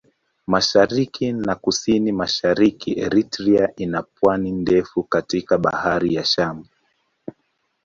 [0.53, 6.65] Mashariki na Kusini-Mashariki Eritrea ina pwani ndefu katika Bahari ya Shamu.